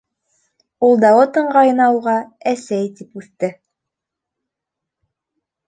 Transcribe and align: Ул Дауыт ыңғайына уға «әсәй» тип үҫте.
Ул 0.87 0.95
Дауыт 1.03 1.37
ыңғайына 1.41 1.91
уға 1.99 2.17
«әсәй» 2.53 2.89
тип 3.03 3.21
үҫте. 3.23 3.53